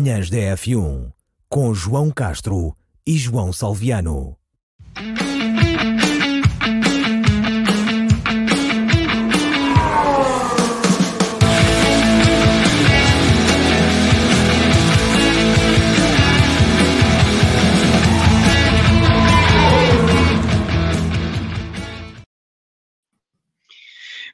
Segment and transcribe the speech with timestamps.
[0.00, 1.10] Manhãs da F1
[1.48, 2.72] com João Castro
[3.04, 4.38] e João Salviano.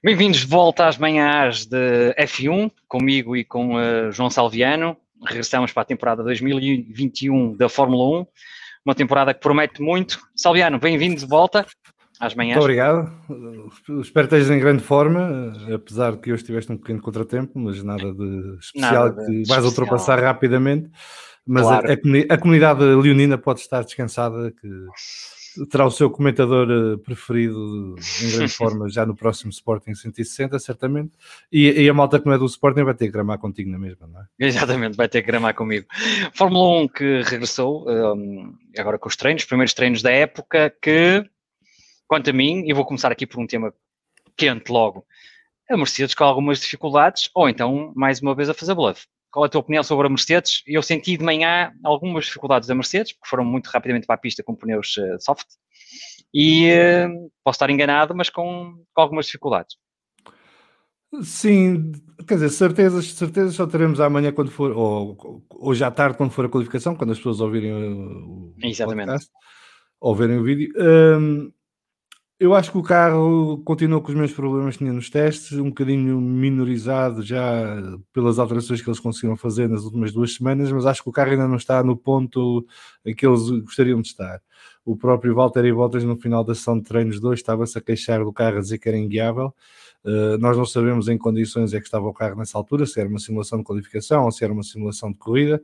[0.03, 4.95] Bem-vindos de volta às manhãs de F1, comigo e com uh, João Salviano.
[5.27, 8.27] Regressamos para a temporada 2021 da Fórmula 1,
[8.85, 10.19] uma temporada que promete muito.
[10.37, 11.67] Salviano, bem-vindo de volta
[12.21, 12.57] às manhãs.
[12.57, 13.11] Muito obrigado.
[14.01, 17.83] Espero que estejas em grande forma, apesar de que hoje tiveste um pequeno contratempo, mas
[17.83, 19.65] nada de especial nada de que vais especial.
[19.65, 20.91] ultrapassar rapidamente.
[21.47, 21.87] Mas claro.
[21.89, 24.69] a, a, comunidade leonina pode estar descansada que
[25.71, 31.13] terá o seu comentador eh, preferido em grande forma já no próximo Sporting 160, certamente.
[31.51, 33.79] E, e, a malta que não é do Sporting vai ter que gramar contigo na
[33.79, 34.27] mesma, não é?
[34.39, 35.87] Exatamente, vai ter que gramar comigo.
[36.35, 41.25] Fórmula 1 que regressou um, agora com os treinos, primeiros treinos da época, que,
[42.07, 43.73] quanto a mim, e vou começar aqui por um tema
[44.37, 45.07] quente logo,
[45.71, 49.49] a Mercedes com algumas dificuldades, ou então, mais uma vez, a fazer bluff qual é
[49.49, 50.63] a tua opinião sobre a Mercedes?
[50.65, 54.45] Eu senti de manhã algumas dificuldades da Mercedes, porque foram muito rapidamente para a pista
[54.45, 55.47] com pneus uh, soft,
[56.33, 59.77] e uh, posso estar enganado, mas com, com, algumas dificuldades.
[61.23, 61.91] Sim,
[62.29, 66.45] quer dizer, certezas, certezas só teremos amanhã quando for, ou hoje à tarde quando for
[66.45, 69.07] a qualificação, quando as pessoas ouvirem o, Exatamente.
[69.07, 69.33] podcast,
[70.01, 70.73] ou verem o vídeo.
[70.77, 71.53] Um,
[72.39, 75.69] eu acho que o carro continua com os mesmos problemas que tinha nos testes, um
[75.69, 77.81] bocadinho minorizado já
[78.13, 81.31] pelas alterações que eles conseguiram fazer nas últimas duas semanas, mas acho que o carro
[81.31, 82.67] ainda não está no ponto
[83.05, 84.43] em que eles gostariam de estar.
[84.85, 88.23] O próprio Walter e Bottas, no final da sessão de treinos 2, estava-se a queixar
[88.25, 89.55] do carro a dizer que era inguiável.
[90.05, 93.09] Uh, nós não sabemos em condições é que estava o carro nessa altura, se era
[93.09, 95.63] uma simulação de qualificação ou se era uma simulação de corrida.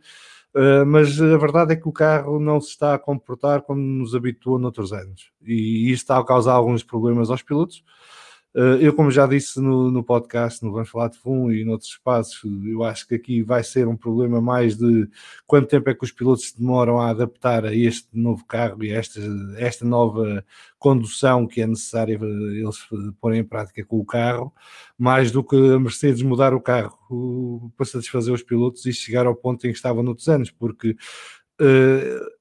[0.55, 4.17] Uh, mas a verdade é que o carro não se está a comportar como nos
[4.17, 7.85] habituou noutros anos e isso está a causar alguns problemas aos pilotos.
[8.53, 11.91] Uh, eu, como já disse no, no podcast, no Vamos Falar de Fundo e noutros
[11.91, 15.09] espaços, eu acho que aqui vai ser um problema mais de
[15.47, 18.99] quanto tempo é que os pilotos demoram a adaptar a este novo carro e a
[18.99, 19.21] esta,
[19.57, 20.45] esta nova
[20.81, 22.79] condução que é necessária eles
[23.21, 24.53] porem em prática com o carro,
[24.99, 29.37] mais do que a Mercedes mudar o carro para satisfazer os pilotos e chegar ao
[29.37, 30.97] ponto em que estavam noutros anos, porque
[31.61, 32.40] uh,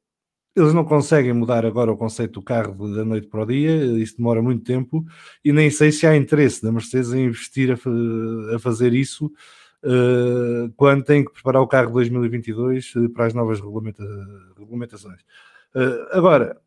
[0.59, 4.17] eles não conseguem mudar agora o conceito do carro da noite para o dia, isso
[4.17, 5.05] demora muito tempo,
[5.43, 9.31] e nem sei se há interesse da Mercedes em investir a, a fazer isso
[9.83, 14.03] uh, quando tem que preparar o carro 2022 para as novas regulamenta
[14.57, 15.21] regulamentações.
[15.75, 16.57] Uh, agora,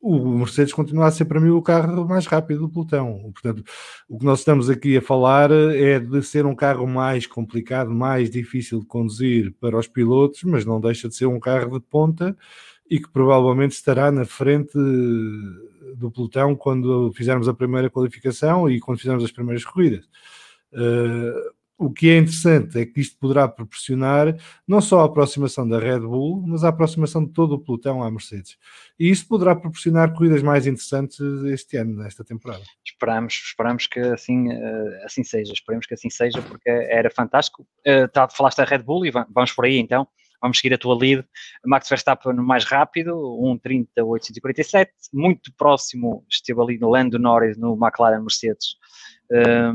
[0.00, 3.30] o Mercedes continua a ser para mim o carro mais rápido do pelotão.
[3.32, 3.64] Portanto,
[4.08, 8.30] o que nós estamos aqui a falar é de ser um carro mais complicado, mais
[8.30, 12.36] difícil de conduzir para os pilotos, mas não deixa de ser um carro de ponta
[12.88, 14.78] e que provavelmente estará na frente
[15.96, 20.04] do pelotão quando fizermos a primeira qualificação e quando fizermos as primeiras corridas.
[20.72, 24.34] Uh, o que é interessante é que isto poderá proporcionar
[24.66, 28.10] não só a aproximação da Red Bull, mas a aproximação de todo o pelotão à
[28.10, 28.56] Mercedes.
[28.98, 32.62] E isso poderá proporcionar corridas mais interessantes este ano, nesta temporada.
[32.84, 37.66] Esperamos, esperamos que assim, eh, assim seja, esperemos que assim seja, porque era fantástico.
[37.86, 40.08] Uh, falaste da Red Bull e vamos por aí então
[40.40, 41.24] vamos seguir a tua lead.
[41.64, 43.14] Max Verstappen mais rápido,
[43.64, 48.76] 1.30.847, muito próximo, esteve ali no Lando Norris, no McLaren Mercedes,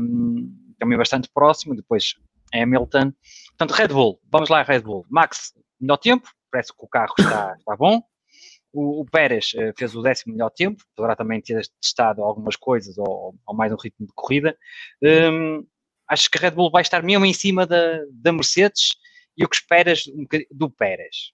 [0.00, 0.50] um,
[0.82, 2.16] também bastante próximo, depois
[2.52, 3.12] Hamilton.
[3.56, 5.06] Portanto, Red Bull, vamos lá Red Bull.
[5.08, 8.02] Max, melhor tempo, parece que o carro está, está bom.
[8.72, 12.98] O, o Pérez uh, fez o décimo melhor tempo, poderá também ter testado algumas coisas
[12.98, 14.56] ou, ou mais um ritmo de corrida.
[15.00, 15.64] Um,
[16.08, 18.96] acho que a Red Bull vai estar mesmo em cima da, da Mercedes
[19.36, 20.04] e o que esperas
[20.50, 21.32] do Pérez?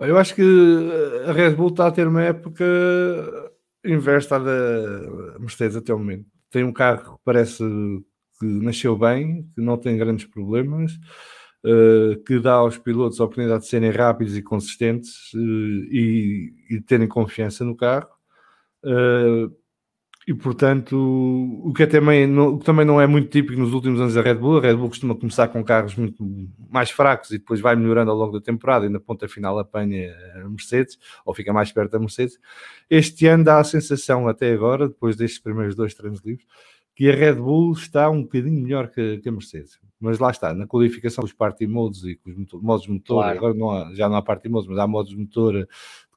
[0.00, 0.42] Eu acho que
[1.26, 2.64] a Red Bull está a ter uma época
[3.84, 6.26] inversa da Mercedes até o momento.
[6.52, 7.64] Tem um carro que parece
[8.38, 10.92] que nasceu bem, que não tem grandes problemas,
[11.64, 16.80] uh, que dá aos pilotos a oportunidade de serem rápidos e consistentes uh, e, e,
[16.82, 18.10] terem confiança no carro.
[18.84, 19.50] Uh,
[20.26, 24.14] e portanto, o que, é também, não, também não é muito típico nos últimos anos
[24.14, 26.24] da Red Bull, a Red Bull costuma começar com carros muito
[26.70, 30.14] mais fracos e depois vai melhorando ao longo da temporada e na ponta final apanha
[30.36, 32.38] a Mercedes, ou fica mais perto da Mercedes.
[32.88, 36.46] Este ano dá a sensação, até agora, depois destes primeiros dois treinos livres,
[36.94, 39.80] que a Red Bull está um bocadinho melhor que, que a Mercedes.
[40.00, 43.38] Mas lá está, na qualificação dos party modes e com os modos de motor, claro.
[43.38, 45.66] agora não há, já não há party modes, mas há modos de motor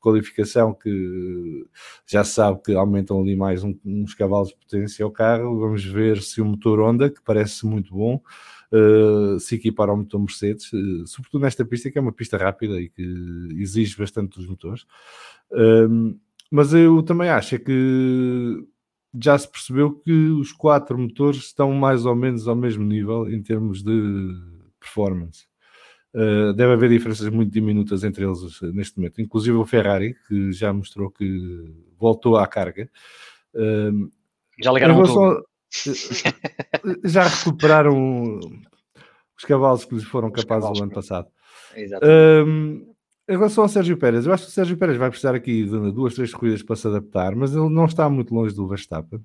[0.06, 1.66] qualificação que
[2.06, 5.60] já se sabe que aumentam ali mais um, uns cavalos de potência ao carro.
[5.60, 8.22] Vamos ver se o motor Honda, que parece muito bom,
[8.72, 12.80] uh, se equipar ao motor Mercedes, uh, sobretudo nesta pista que é uma pista rápida
[12.80, 14.84] e que exige bastante dos motores.
[15.52, 16.16] Uh,
[16.52, 18.64] mas eu também acho é que
[19.20, 23.42] já se percebeu que os quatro motores estão mais ou menos ao mesmo nível em
[23.42, 23.92] termos de
[24.80, 25.48] performance.
[26.16, 28.40] Uh, deve haver diferenças muito diminutas entre eles
[28.74, 29.22] neste momento.
[29.22, 31.66] Inclusive o Ferrari, que já mostrou que
[32.00, 32.90] voltou à carga.
[33.54, 34.10] Uh,
[34.62, 35.46] já ligaram tudo.
[37.04, 38.40] já recuperaram
[39.38, 41.28] os cavalos que lhes foram os capazes no ano passado.
[41.76, 42.96] Exatamente.
[43.28, 45.92] Em relação ao Sérgio Pérez, eu acho que o Sérgio Pérez vai precisar aqui de
[45.92, 49.20] duas, três corridas para se adaptar, mas ele não está muito longe do Verstappen.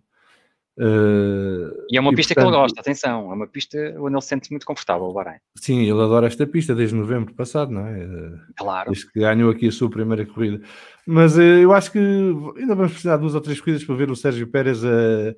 [0.79, 4.15] Uh, e é uma e, pista portanto, que ele gosta, atenção, é uma pista onde
[4.15, 5.39] ele se sente muito confortável, o Bahrein.
[5.57, 8.09] Sim, ele adora esta pista desde novembro passado, não é?
[8.57, 8.91] Claro.
[8.91, 10.65] Desde que ganhou aqui a sua primeira corrida.
[11.07, 14.11] Mas uh, eu acho que ainda vamos precisar de duas ou três corridas para ver
[14.11, 15.37] o Sérgio Pérez uh,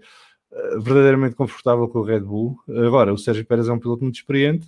[0.81, 2.56] verdadeiramente confortável com o Red Bull.
[2.87, 4.67] Agora, o Sérgio Pérez é um piloto muito experiente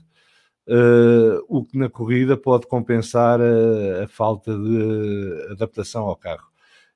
[1.47, 6.54] o que na corrida pode compensar a, a, falta de adaptação ao carro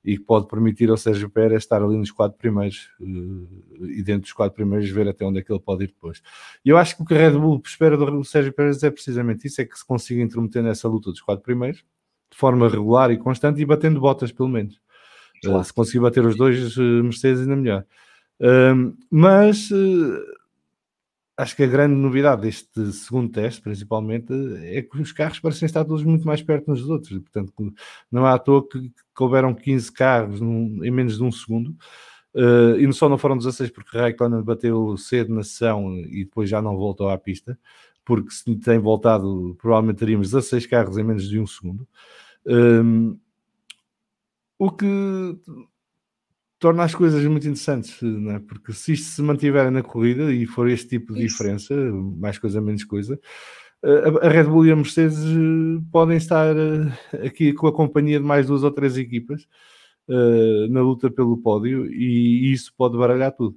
[0.09, 4.23] e que pode permitir ao Sérgio Pérez estar ali nos quatro primeiros uh, e dentro
[4.23, 6.23] dos quatro primeiros ver até onde é que ele pode ir depois.
[6.65, 9.47] E eu acho que o que a Red Bull espera do Sérgio Pérez é precisamente
[9.47, 11.85] isso, é que se consiga intrometer nessa luta dos quatro primeiros
[12.31, 14.81] de forma regular e constante e batendo botas pelo menos.
[15.45, 15.65] Eh, claro.
[15.65, 17.85] Se conseguir bater os dois Mercedes ainda melhor.
[19.11, 19.69] mas
[21.39, 24.33] acho que a grande novidade deste segundo teste, principalmente,
[24.65, 27.17] é que os carros parecem estar todos muito mais perto uns dos outros.
[27.21, 27.53] Portanto,
[28.11, 31.77] não é à toa que, que houveram 15 carros num, em menos de um segundo.
[32.35, 36.61] Uh, e só não foram 16 porque Raikkonen bateu cedo na sessão e depois já
[36.61, 37.57] não voltou à pista.
[38.05, 41.87] Porque se tem voltado, provavelmente teríamos 16 carros em menos de um segundo.
[42.45, 43.17] Um, ehm,
[44.59, 45.39] o que
[46.59, 48.39] torna as coisas muito interessantes, não é?
[48.41, 51.37] porque se isto se mantiver na corrida e for este tipo de Isso.
[51.37, 53.19] diferença, mais coisa, menos coisa,
[54.23, 58.25] a Red Bull e a Mercedes eh, podem estar eh, aqui com a companhia de
[58.27, 59.47] mais duas ou três equipas
[60.09, 63.57] eh, na luta pelo pódio e isso pode baralhar tudo.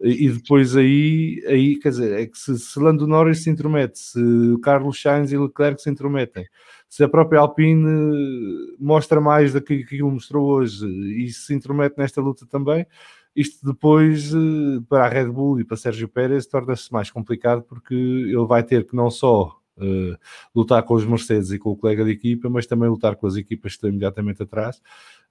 [0.00, 4.20] E depois aí, aí quer dizer, é que se, se Lando Norris se intromete, se
[4.62, 6.46] Carlos Sainz e Leclerc se intrometem,
[6.88, 12.46] se a própria Alpine mostra mais daquilo que mostrou hoje e se intromete nesta luta
[12.46, 12.86] também,
[13.34, 17.94] isto depois eh, para a Red Bull e para Sérgio Pérez torna-se mais complicado porque
[17.94, 20.18] ele vai ter que não só uh,
[20.54, 23.36] lutar com os Mercedes e com o colega de equipa, mas também lutar com as
[23.36, 24.80] equipas que estão imediatamente atrás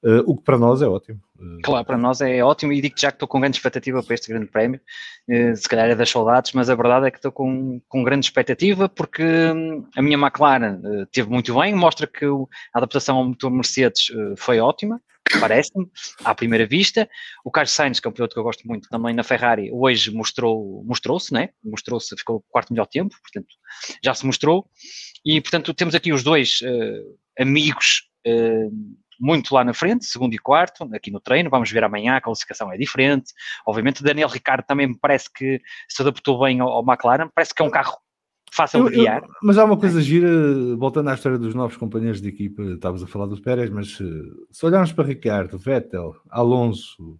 [0.03, 1.19] Uh, o que para nós é ótimo.
[1.39, 4.13] Uh, claro, para nós é ótimo e digo já que estou com grande expectativa para
[4.13, 4.79] este grande prémio.
[5.27, 8.27] Uh, se calhar é das saudades, mas a verdade é que estou com, com grande
[8.27, 10.79] expectativa porque hum, a minha McLaren
[11.11, 15.01] teve muito bem, mostra que a adaptação ao motor Mercedes foi ótima,
[15.39, 15.85] parece-me,
[16.23, 17.09] à primeira vista.
[17.43, 20.11] O Carlos Sainz, que é um piloto que eu gosto muito também na Ferrari, hoje
[20.11, 21.49] mostrou, mostrou-se, né?
[21.63, 23.47] Mostrou-se, ficou quarto melhor tempo, portanto,
[24.03, 24.69] já se mostrou.
[25.25, 26.59] E, portanto, temos aqui os dois
[27.39, 28.03] amigos
[29.19, 31.49] muito lá na frente, segundo e quarto, aqui no treino.
[31.49, 33.33] Vamos ver amanhã, a classificação é diferente.
[33.65, 35.59] Obviamente, Daniel Ricardo também me parece que
[35.89, 37.97] se adaptou bem ao, ao McLaren, parece que é um carro
[38.51, 39.23] fácil de guiar.
[39.23, 40.29] Eu, mas há uma coisa gira,
[40.77, 44.05] voltando à história dos novos companheiros de equipa, estavas a falar dos Pérez, mas eh,
[44.51, 47.19] se olharmos para Ricardo, Vettel, Alonso,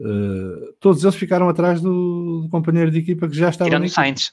[0.00, 3.70] uh, todos eles ficaram atrás do, do, companheiro de equipa que já estava.
[3.70, 4.32] Tirando o Sainz.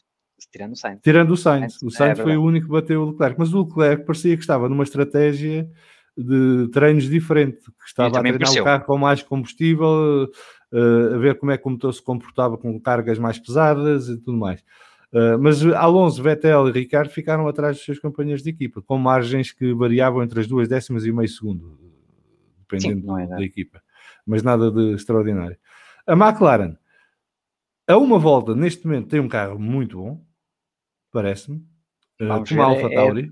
[0.52, 1.00] Tirando o Sainz.
[1.02, 1.82] Tirando o Sainz.
[1.82, 4.44] O Sainz é foi o único que bateu o Leclerc, mas o Leclerc parecia que
[4.44, 5.70] estava numa estratégia
[6.18, 8.64] de treinos diferente, que estava a treinar pareceu.
[8.64, 10.30] o carro com mais combustível,
[10.74, 14.18] uh, a ver como é que o motor se comportava com cargas mais pesadas e
[14.18, 14.64] tudo mais.
[15.14, 19.52] Uh, mas Alonso, Vettel e Ricardo ficaram atrás dos seus companheiros de equipa, com margens
[19.52, 21.80] que variavam entre as duas décimas e meio segundo,
[22.60, 23.82] dependendo Sim, é da equipa.
[24.26, 25.58] Mas nada de extraordinário.
[26.06, 26.78] A McLaren,
[27.88, 30.22] a uma volta, neste momento, tem um carro muito bom,
[31.12, 31.58] parece-me.
[32.22, 33.24] Uh, como a Alfa é, Tauri.
[33.24, 33.30] É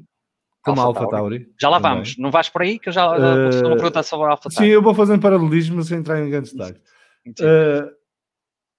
[0.61, 1.39] como a Alpha Tauri.
[1.39, 1.53] Tauri.
[1.59, 1.93] Já lá também.
[1.95, 4.49] vamos, não vais por aí que eu já, uh, vou uma pergunta sobre a Alpha
[4.49, 4.65] Tauri.
[4.69, 6.79] Sim, eu vou fazendo paralelismo sem entrar em grandes detalhes.
[7.27, 7.91] Uh,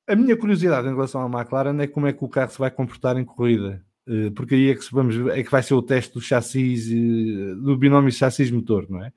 [0.06, 2.70] a minha curiosidade em relação à McLaren é como é que o carro se vai
[2.70, 3.82] comportar em corrida.
[4.06, 7.76] Uh, porque aí é que, vamos, é que vai ser o teste do chassis, do
[7.76, 9.12] binómio chassis-motor, não é?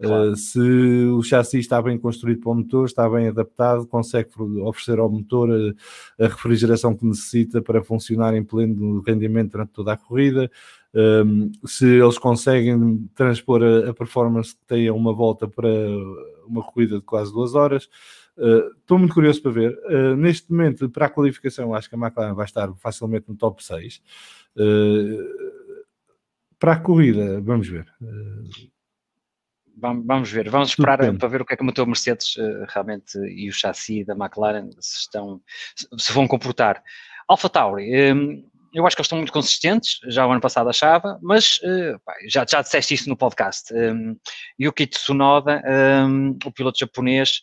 [0.00, 0.32] Claro.
[0.32, 4.30] Uh, se o chassi está bem construído para o motor, está bem adaptado, consegue
[4.62, 5.48] oferecer ao motor
[6.18, 10.50] a, refrigeração que necessita para funcionar em pleno rendimento durante toda a corrida,
[10.94, 15.68] um, se eles conseguem transpor a, a, performance que têm a uma volta para
[16.46, 17.88] uma corrida de quase duas horas.
[18.36, 19.78] Uh, estou muito curioso para ver.
[19.84, 23.62] Uh, neste momento, para a qualificação, acho que a McLaren vai estar facilmente no top
[23.62, 24.02] 6.
[24.56, 25.84] Uh,
[26.58, 27.86] para a corrida, vamos ver.
[29.76, 32.36] Vamos ver, vamos esperar para ver o que é que o motor Mercedes
[32.68, 35.40] realmente e o chassi da McLaren se estão
[35.98, 36.80] se vão comportar.
[37.26, 41.18] Alpha Tauri, um, eu acho que eles estão muito consistentes, já o ano passado achava,
[41.22, 43.72] mas uh, já, já disseste isso no podcast.
[43.74, 44.16] Um,
[44.60, 45.62] Yuki Tsunoda,
[46.06, 47.40] um, o piloto japonês,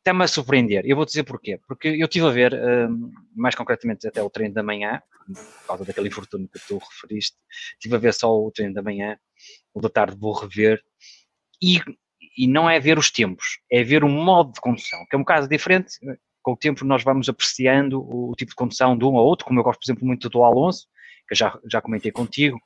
[0.00, 0.82] está-me a surpreender.
[0.84, 1.60] Eu vou dizer porquê.
[1.66, 5.84] Porque eu estive a ver, um, mais concretamente até o treino da manhã, por causa
[5.84, 7.36] daquele infortúnio que tu referiste,
[7.74, 9.16] estive a ver só o treino da manhã,
[9.72, 10.82] o da tarde vou rever,
[11.62, 11.80] e,
[12.36, 15.24] e não é ver os tempos, é ver o modo de condução, que é um
[15.24, 15.92] caso diferente.
[16.42, 19.60] Com o tempo nós vamos apreciando o, tipo de condução de um ou outro, como
[19.60, 20.86] eu gosto, por exemplo, muito do Alonso,
[21.28, 22.58] que eu já, já comentei contigo,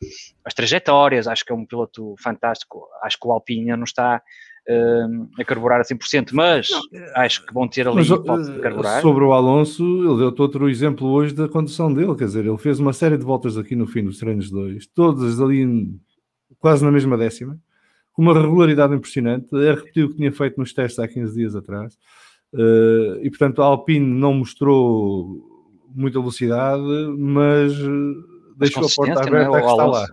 [0.44, 4.22] as trajetórias, acho que é um piloto fantástico, acho que o Alpine não está
[4.68, 6.82] uh, a carburar a 100%, mas não,
[7.16, 9.00] acho que vão ter ali mas, de carburar.
[9.02, 12.78] Sobre o Alonso, ele deu outro exemplo hoje da condução dele, quer dizer, ele fez
[12.78, 15.98] uma série de voltas aqui no fim dos treinos dois, todas ali
[16.58, 17.58] quase na mesma décima,
[18.12, 21.56] com uma regularidade impressionante, é repetiu o que tinha feito nos testes há 15 dias
[21.56, 21.96] atrás,
[22.54, 25.42] Uh, e portanto a Alpine não mostrou
[25.92, 26.84] muita velocidade,
[27.18, 27.72] mas
[28.56, 29.26] deixou a porta é?
[29.26, 29.60] aberta é?
[29.60, 30.06] que está lá.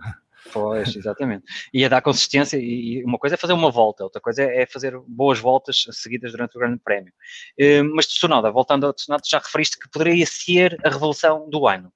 [0.52, 1.44] Pois, exatamente.
[1.72, 4.98] E a dar consistência, e uma coisa é fazer uma volta, outra coisa é fazer
[5.06, 7.12] boas voltas seguidas durante o Grande Prémio.
[7.58, 11.92] Uh, mas Tsunoda, voltando ao Tsunoda, já referiste que poderia ser a revolução do ano.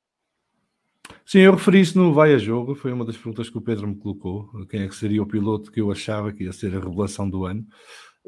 [1.24, 3.88] Sim, eu referi isso no Vai a Jogo, foi uma das perguntas que o Pedro
[3.88, 6.80] me colocou, quem é que seria o piloto que eu achava que ia ser a
[6.80, 7.66] revelação do ano.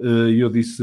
[0.00, 0.82] Eh, e eu disse,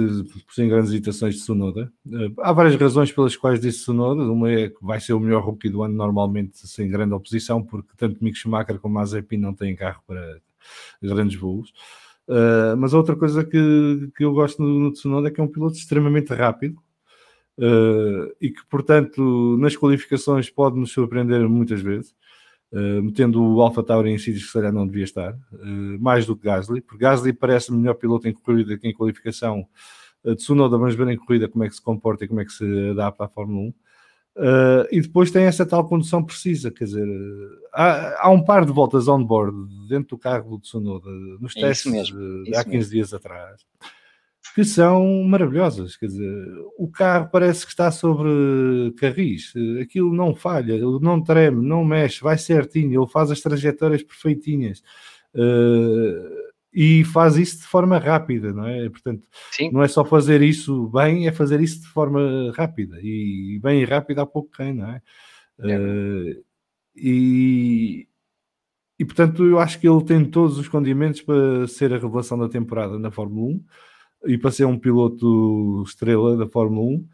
[0.50, 1.92] sem grandes hesitações, de Sonoda.
[2.12, 4.22] Eh, há várias razões pelas quais disse Sonoda.
[4.24, 7.90] Uma é que vai ser o melhor rookie do ano, normalmente sem grande oposição, porque
[7.98, 10.40] tanto Mick Schumacher como Mazepin não têm carro para
[11.02, 11.70] grandes voos.
[12.28, 15.48] Uh, mas outra coisa que, que eu gosto no, no Tsunoda é que é um
[15.48, 16.82] piloto extremamente rápido
[17.60, 22.16] uh, e que, portanto, nas qualificações pode nos surpreender muitas vezes.
[22.76, 26.26] Uh, metendo o Alpha Tauri em sítios que se calhar não devia estar, uh, mais
[26.26, 29.66] do que Gasly, porque Gasly parece o melhor piloto em corrida que em qualificação.
[30.26, 32.52] Uh, Tsunoda, vamos ver em corrida como é que se comporta e como é que
[32.52, 33.70] se adapta à Fórmula 1.
[33.70, 33.74] Uh,
[34.92, 37.08] e depois tem essa tal condução precisa, quer dizer,
[37.74, 39.56] há, há um par de voltas on-board
[39.88, 42.12] dentro do carro do Tsunoda, nos é testes
[42.54, 42.92] há 15 mesmo.
[42.92, 43.62] dias atrás,
[44.56, 45.98] que são maravilhosas.
[45.98, 46.48] Quer dizer,
[46.78, 48.30] o carro parece que está sobre
[48.98, 54.02] carris, aquilo não falha, ele não treme, não mexe, vai certinho, ele faz as trajetórias
[54.02, 54.82] perfeitinhas.
[55.36, 58.90] Uh, e faz isso de forma rápida, não é?
[58.90, 59.72] Portanto, Sim.
[59.74, 62.98] não é só fazer isso bem, é fazer isso de forma rápida.
[63.02, 65.02] E bem e rápido há pouco quem, não é?
[65.60, 65.78] é.
[65.78, 66.44] Uh,
[66.96, 68.08] e,
[68.98, 72.48] e portanto, eu acho que ele tem todos os condimentos para ser a revelação da
[72.48, 73.66] temporada na Fórmula 1
[74.26, 77.08] e para ser um piloto estrela da Fórmula 1.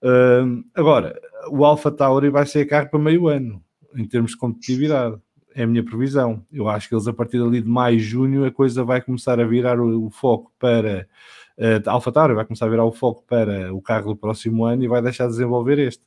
[0.00, 3.62] Uh, agora, o Alpha Tauri vai ser carro para meio ano,
[3.94, 5.16] em termos de competitividade.
[5.54, 6.44] É a minha previsão.
[6.52, 9.46] Eu acho que eles, a partir dali de maio, junho, a coisa vai começar a
[9.46, 11.08] virar o, o foco para.
[11.56, 14.84] Uh, Alpha Tauri vai começar a virar o foco para o carro do próximo ano
[14.84, 16.04] e vai deixar de desenvolver este.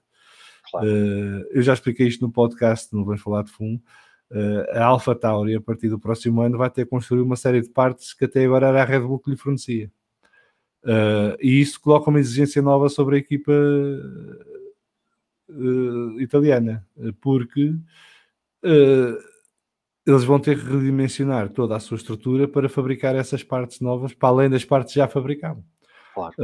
[0.69, 0.87] Claro.
[0.87, 3.81] Uh, eu já expliquei isto no podcast, não vamos falar de fundo.
[4.31, 7.59] Uh, a Alpha Tauri, a partir do próximo ano, vai ter que construir uma série
[7.61, 9.91] de partes que até agora era a Red Bull que lhe fornecia.
[10.83, 13.51] Uh, e isso coloca uma exigência nova sobre a equipa
[15.49, 16.85] uh, italiana,
[17.21, 17.69] porque
[18.63, 19.17] uh,
[20.05, 24.29] eles vão ter que redimensionar toda a sua estrutura para fabricar essas partes novas, para
[24.29, 25.63] além das partes já fabricadas.
[26.13, 26.35] Claro.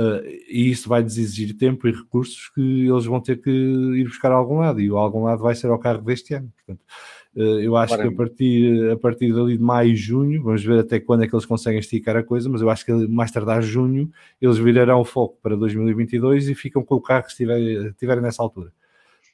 [0.47, 4.35] e isso vai exigir tempo e recursos que eles vão ter que ir buscar a
[4.35, 6.49] algum lado, e o algum lado vai ser ao cargo deste ano.
[6.55, 6.85] Portanto,
[7.37, 10.99] eu acho que a partir, a partir dali de maio e junho, vamos ver até
[10.99, 14.09] quando é que eles conseguem esticar a coisa, mas eu acho que mais tardar junho
[14.41, 18.41] eles virarão o foco para 2022 e ficam com o carro que estiver, estiverem nessa
[18.41, 18.71] altura.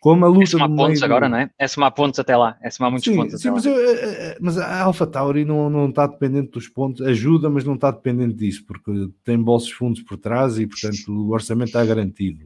[0.03, 1.05] Como a luta é somar pontos meio...
[1.05, 1.49] agora, não é?
[1.57, 4.37] É somar pontos até lá, é somar muitos sim, pontos sim, mas, eu, eh, eh,
[4.41, 8.35] mas, a Alpha Tauri não, não está dependente dos pontos, ajuda, mas não está dependente
[8.35, 8.91] disso, porque
[9.23, 12.43] tem bolsos fundos por trás e, portanto, o orçamento está garantido,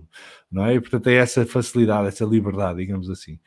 [0.51, 0.75] não é?
[0.75, 3.39] E, portanto, é essa facilidade, essa liberdade, digamos assim.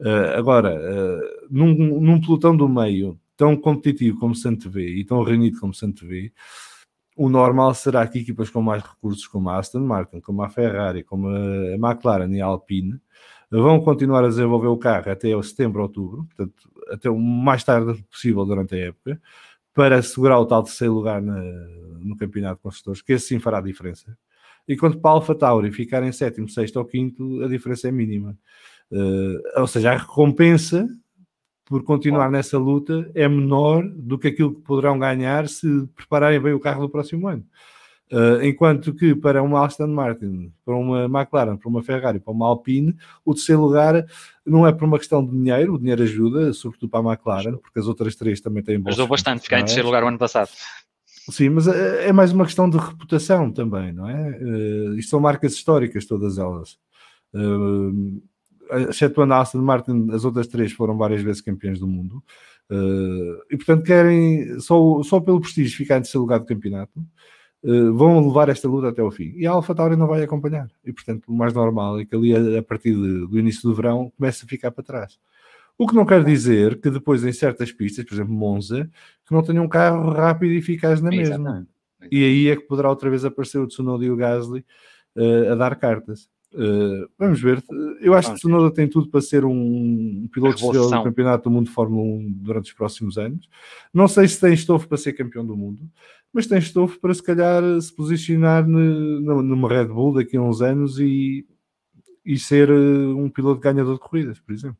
[0.00, 5.22] Uh, agora, uh, num, num pelotão do meio tão competitivo como se vê e tão
[5.22, 6.32] reunido como se vê,
[7.16, 11.02] o normal será que equipas com mais recursos, como a Aston Martin, como a Ferrari,
[11.02, 13.00] como a McLaren e a Alpine,
[13.50, 18.44] vão continuar a desenvolver o carro até setembro, outubro, portanto, até o mais tarde possível
[18.44, 19.20] durante a época,
[19.74, 21.40] para assegurar o tal terceiro lugar na,
[22.00, 24.16] no campeonato de construtores, que esse sim fará a diferença.
[24.66, 27.90] E quanto para a Alpha Tauri ficar em sétimo, sexto ou quinto, a diferença é
[27.90, 28.36] mínima.
[28.90, 30.88] Uh, ou seja, a recompensa
[31.64, 36.54] por continuar nessa luta é menor do que aquilo que poderão ganhar se prepararem bem
[36.54, 37.44] o carro do próximo ano.
[38.10, 42.46] Uh, enquanto que para uma Aston Martin, para uma McLaren, para uma Ferrari, para uma
[42.46, 44.06] Alpine, o terceiro lugar
[44.46, 47.78] não é por uma questão de dinheiro, o dinheiro ajuda, sobretudo para a McLaren, porque
[47.78, 48.98] as outras três também têm bolsas.
[48.98, 50.48] Ajudou bastante ficar em terceiro lugar o ano passado.
[51.30, 54.38] Sim, mas é, é mais uma questão de reputação também, não é?
[54.40, 56.78] Uh, isto são marcas históricas, todas elas.
[57.34, 58.22] Uh,
[58.88, 62.22] excetuando a Aston Martin, as outras três foram várias vezes campeões do mundo.
[62.70, 67.00] Uh, e portanto querem, só, só pelo prestígio, ficar em terceiro lugar do campeonato,
[67.62, 69.32] uh, vão levar esta luta até ao fim.
[69.36, 70.68] E a Alfa Tauri não vai acompanhar.
[70.84, 73.74] E portanto, o mais normal é que ali, a, a partir de, do início do
[73.74, 75.18] verão, comece a ficar para trás.
[75.78, 78.90] O que não quer dizer que depois, em certas pistas, por exemplo, Monza,
[79.24, 81.36] que não tenha um carro rápido e eficaz na mesma.
[81.36, 81.68] Exatamente.
[82.10, 84.64] E aí é que poderá outra vez aparecer o Tsunoda e o Gasly
[85.16, 86.28] uh, a dar cartas.
[86.52, 87.62] Uh, vamos ver.
[88.00, 91.72] Eu acho que Tsunoda tem tudo para ser um, piloto do campeonato do mundo de
[91.72, 93.48] Fórmula 1 durante os próximos anos.
[93.92, 95.80] Não sei se tem estofo para ser campeão do mundo,
[96.32, 100.62] mas tem estofo para se calhar se posicionar ne, numa Red Bull daqui a uns
[100.62, 101.46] anos e,
[102.24, 104.78] e ser eh, um piloto ganhador de corridas, por exemplo.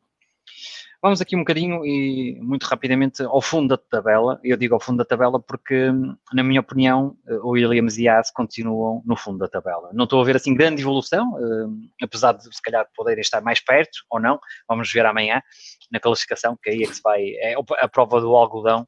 [1.01, 4.37] Vamos aqui um bocadinho e muito rapidamente ao fundo da tabela.
[4.43, 5.89] Eu digo ao fundo da tabela porque,
[6.33, 9.91] na minha opinião, o Williams e Haas continuam no fundo da tabela.
[9.93, 13.61] Não estou a ver assim grande evolução, eh, apesar de se calhar poderem estar mais
[13.61, 14.41] perto ou não.
[14.67, 15.41] Vamos ver amanhã
[15.89, 18.85] na classificação, que aí é que se vai, é a prova do algodão.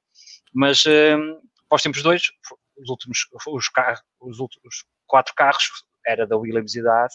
[0.54, 1.16] Mas eh,
[1.70, 2.24] para os tempos dois,
[2.78, 5.64] os últimos, os, carros, os últimos quatro carros
[6.06, 7.14] era da Williams e da Haas.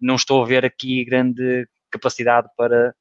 [0.00, 2.94] Não estou a ver aqui grande capacidade para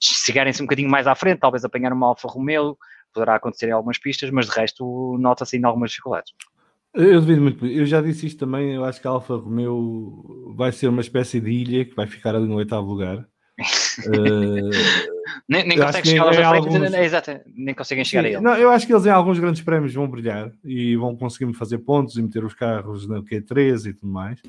[0.00, 2.76] chegarem-se um bocadinho mais à frente, talvez apanhar uma Alfa Romeo,
[3.12, 6.32] poderá acontecer em algumas pistas, mas de resto nota-se ainda algumas dificuldades.
[6.94, 7.66] Eu devido muito.
[7.66, 8.74] Eu já disse isto também.
[8.74, 12.34] Eu acho que a Alfa Romeo vai ser uma espécie de ilha que vai ficar
[12.34, 13.18] ali no oitavo lugar.
[13.18, 14.70] uh,
[15.48, 16.92] nem, nem conseguem chegar alguns...
[16.92, 18.40] é, exato, nem conseguem chegar Sim, a ele.
[18.40, 21.78] Não, eu acho que eles em alguns grandes prémios vão brilhar e vão conseguir fazer
[21.78, 24.40] pontos e meter os carros na Q3 e tudo mais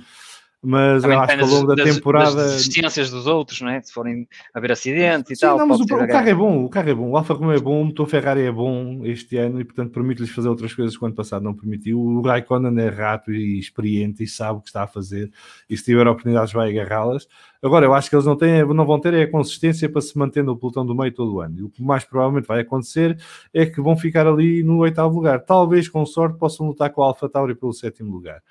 [0.61, 2.35] mas Também eu acho que ao longo da das, temporada.
[2.35, 3.81] Das distâncias dos outros, não é?
[3.81, 5.57] Se forem haver acidentes e Sim, tal.
[5.57, 7.59] Não, mas o, o carro é bom, o carro é bom, o Alfa Romeo é
[7.59, 11.03] bom, o motor Ferrari é bom este ano e, portanto, permite-lhes fazer outras coisas que
[11.03, 11.99] o ano passado não permitiu.
[11.99, 15.31] O Raikkonen é rato e experiente e sabe o que está a fazer
[15.69, 17.27] e se tiver oportunidades vai agarrá-las.
[17.61, 20.17] Agora, eu acho que eles não, têm, não vão ter é a consistência para se
[20.17, 21.59] manter no pelotão do meio todo o ano.
[21.59, 23.17] E o que mais provavelmente vai acontecer
[23.53, 25.39] é que vão ficar ali no oitavo lugar.
[25.43, 28.41] Talvez, com sorte, possam lutar com o Alfa Tauri pelo sétimo lugar.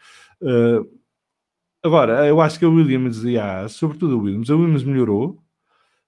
[0.41, 0.87] Uh,
[1.87, 5.41] Agora, eu acho que a Williams e a sobretudo a Williams, a Williams melhorou,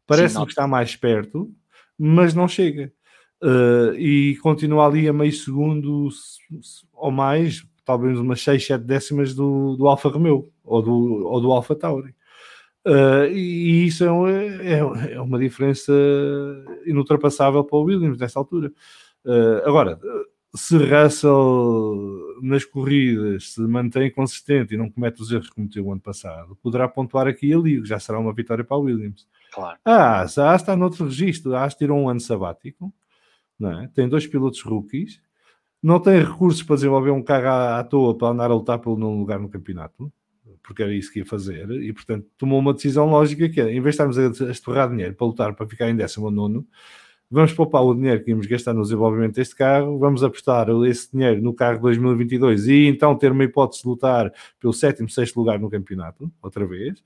[0.08, 1.48] parece que está mais perto,
[1.96, 2.92] mas não chega.
[3.40, 6.08] Uh, e continua ali a meio segundo
[6.92, 11.52] ou mais, talvez umas 6, 7 décimas do, do Alfa Romeo ou do, ou do
[11.52, 12.12] Alfa Tauri.
[12.84, 15.92] Uh, e isso é, é, é, uma diferença
[16.86, 18.72] inultrapassável para o Williams nesta altura.
[19.24, 20.00] Uh, agora,
[20.54, 25.92] se Russell nas corridas se mantém consistente e não comete os erros que cometeu o
[25.92, 29.26] ano passado, poderá pontuar aqui e ali, já será uma vitória para a Williams.
[29.52, 29.78] Claro.
[29.84, 32.92] Ah, a está noutro registro, a tirou um ano sabático,
[33.58, 33.88] não é?
[33.88, 35.20] tem dois pilotos rookies,
[35.82, 38.96] não tem recursos para desenvolver um carro à, à toa para andar a lutar pelo
[38.96, 40.12] nono lugar no campeonato,
[40.62, 43.80] porque era isso que ia fazer, e portanto tomou uma decisão lógica que é, em
[43.80, 46.66] vez de estarmos a, a dinheiro para lutar para ficar em décimo nono,
[47.30, 51.42] vamos poupar o dinheiro que íamos gastar no desenvolvimento deste carro, vamos apostar esse dinheiro
[51.42, 55.70] no carro 2022 e então ter uma hipótese de lutar pelo sétimo, sexto lugar no
[55.70, 57.02] campeonato, outra vez.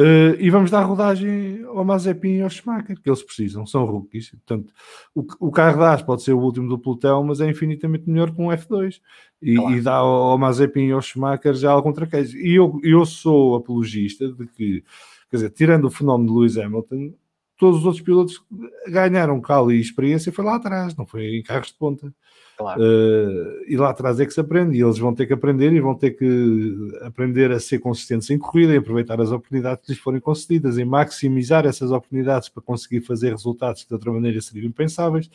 [0.00, 4.30] Uh, e vamos dar rodagem ao Mazepin e ao Schumacher, que eles precisam, são rookies.
[4.30, 4.72] Portanto,
[5.12, 8.30] o, o carro da AS pode ser o último do pelotão, mas é infinitamente melhor
[8.32, 9.00] que um F2.
[9.42, 9.74] E, claro.
[9.74, 12.38] e dá ao, ao Mazepin e ao Schumacher já algum traquejo.
[12.38, 14.84] E eu, eu sou apologista de que,
[15.28, 17.12] quer dizer, tirando o fenómeno de Lewis Hamilton,
[17.58, 18.42] todos os outros pilotos
[18.86, 22.14] ganharam calo e experiência foi lá atrás, não foi em carros de ponta.
[22.56, 22.80] Claro.
[22.80, 25.80] Uh, e lá atrás é que se aprende, e eles vão ter que aprender e
[25.80, 30.00] vão ter que aprender a ser consistentes em corrida, em aproveitar as oportunidades que lhes
[30.00, 34.66] forem concedidas, em maximizar essas oportunidades para conseguir fazer resultados que de outra maneira seriam
[34.66, 35.26] impensáveis.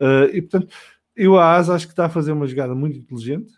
[0.00, 0.68] Uh, e portanto,
[1.14, 3.52] eu a ASA acho que está a fazer uma jogada muito inteligente,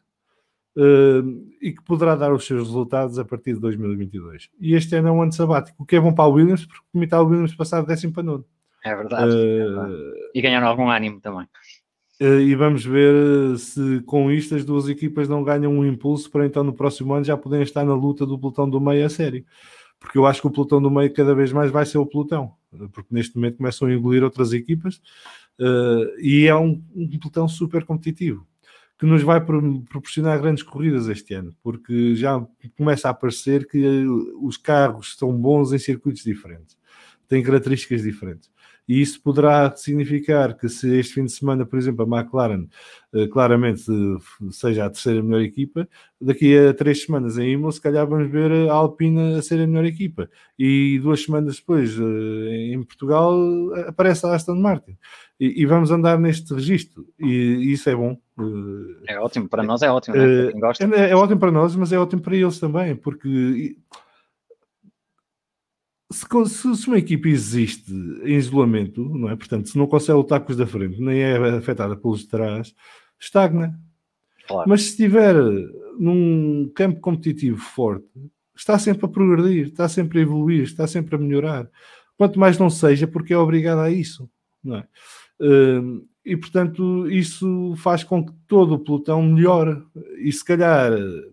[0.77, 4.51] uh, e que poderá dar os seus resultados a partir de 2022.
[4.61, 6.85] E este ano é um ano sabático, o que é bom para o Williams, porque
[6.93, 8.45] permite ao Williams passar de décimo para nono.
[8.85, 9.35] É verdade.
[9.35, 11.47] Uh, E ganhar algum ânimo também.
[12.21, 16.47] Uh, e vamos ver se com isto as duas equipas não ganham um impulso para
[16.47, 19.45] então no próximo ano já poderem estar na luta do pelotão do meio a sério.
[20.01, 22.53] Porque eu acho que o pelotão do meio cada vez mais vai ser o pelotão,
[22.93, 25.01] porque neste momento começam a engolir outras equipas
[25.59, 28.47] uh, e é um, um pelotão super competitivo
[28.99, 32.45] que nos vai proporcionar grandes corridas este ano, porque já
[32.77, 34.05] começa a aparecer que
[34.41, 36.77] os carros são bons em circuitos diferentes,
[37.29, 38.51] têm características diferentes.
[38.89, 42.67] E isso poderá significar que se este fim de semana, por exemplo, a McLaren
[43.13, 43.83] eh, claramente
[44.51, 45.87] seja a terceira melhor equipa,
[46.19, 49.67] daqui a três semanas em Imola, se calhar vamos ver a Alpine a ser a
[49.67, 50.31] melhor equipa.
[50.59, 53.37] E duas semanas depois, eh, em Portugal,
[53.87, 54.97] aparece a Aston Martin.
[55.41, 57.07] E, vamos andar neste registro.
[57.19, 58.19] E, isso é bom.
[59.07, 60.17] É ótimo, para nós é ótimo.
[60.17, 60.25] Né?
[60.97, 63.77] É, é, ótimo para nós, mas é ótimo para eles também, porque
[66.11, 69.37] se, se, uma equipe existe em isolamento, não é?
[69.37, 72.75] Portanto, se não consegue lutar com os da frente, nem é afetada pelos de trás,
[73.21, 73.79] estagna.
[74.47, 74.69] Claro.
[74.69, 75.35] Mas se estiver
[75.99, 78.09] num campo competitivo forte,
[78.57, 81.69] está sempre a progredir, está sempre a evoluir, está sempre a melhorar.
[82.17, 84.29] Quanto mais não seja, porque é obrigado a isso,
[84.65, 84.85] não é?
[85.41, 89.83] Hum, e portanto, isso faz com que todo o pelotão melhore.
[90.19, 90.93] E se calhar,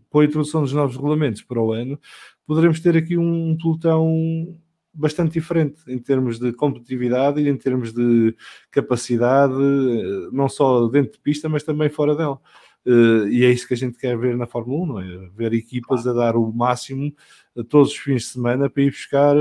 [0.10, 2.00] com a introdução dos novos regulamentos para o ano,
[2.46, 4.58] poderemos ter aqui um pelotão
[4.96, 8.36] bastante diferente em termos de competitividade e em termos de
[8.72, 12.40] capacidade, eh, não só dentro de pista, mas também fora dela.
[12.86, 15.30] Uh, e é isso que a gente quer ver na Fórmula 1, não é?
[15.36, 17.12] Ver equipas a dar o máximo
[17.58, 19.36] a todos os fins de semana para ir buscar,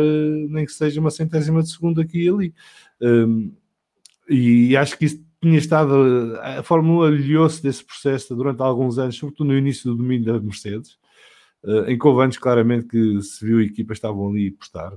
[0.48, 2.54] nem que seja uma centésima de segundo aqui e ali.
[3.02, 3.52] Um,
[4.28, 6.38] e acho que isso tinha estado.
[6.40, 10.40] A Fórmula 1 aliou-se desse processo durante alguns anos, sobretudo no início do domínio da
[10.40, 10.98] Mercedes,
[11.64, 14.92] uh, em anos claramente que se viu equipas estavam ali a postar,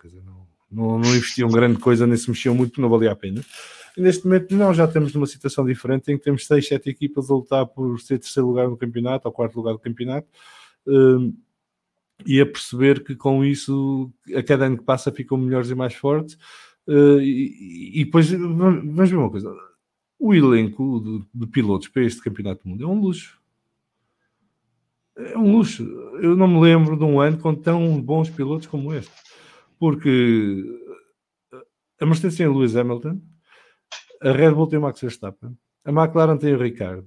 [0.00, 3.16] quer dizer, não, não, não investiam grande coisa, nem se mexiam muito, não valia a
[3.16, 3.44] pena.
[3.96, 7.30] E neste momento, não, já temos uma situação diferente em que temos 6, 7 equipas
[7.30, 10.26] a lutar por ser terceiro lugar no campeonato ou quarto lugar do campeonato.
[10.86, 11.34] Uh,
[12.24, 15.94] e a perceber que com isso, a cada ano que passa, ficam melhores e mais
[15.94, 16.38] fortes.
[16.86, 19.54] Uh, e, e, depois, vamos ver uma coisa:
[20.18, 23.40] o elenco de, de, pilotos para este campeonato do mundo é um luxo.
[25.16, 25.84] É um luxo.
[26.20, 29.12] Eu não me lembro de um ano com tão bons pilotos como este.
[29.78, 30.64] Porque
[32.00, 33.20] a Mercedes tem o Lewis Hamilton,
[34.20, 37.06] a Red Bull tem o Max Verstappen, a McLaren tem o Ricardo,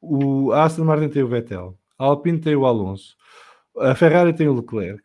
[0.00, 3.16] o Aston Martin tem o Vettel, a Alpine tem o Alonso,
[3.78, 5.02] a Ferrari tem o Leclerc,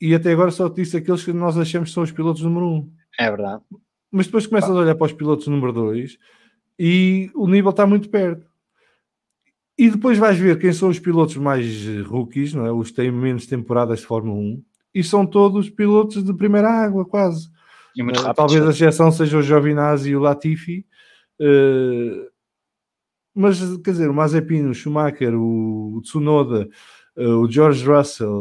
[0.00, 2.74] e até agora só disse aqueles que nós achamos que são os pilotos número 1.
[2.74, 2.92] Um.
[3.18, 3.62] É verdade.
[4.10, 6.18] Mas depois começas a olhar para os pilotos número 2
[6.78, 8.46] e o nível está muito perto.
[9.76, 11.66] E depois vais ver quem são os pilotos mais
[12.06, 12.72] rookies, não é?
[12.72, 14.62] os que têm menos temporadas de Fórmula 1,
[14.94, 17.50] e são todos pilotos de primeira água, quase.
[17.96, 20.86] E muito rápido, Talvez a exceção seja o Giovinazzi e o Latifi.
[21.40, 22.30] Uh,
[23.34, 26.68] mas, quer dizer, o Mazepin, o Schumacher, o Tsunoda,
[27.16, 28.32] o George Russell,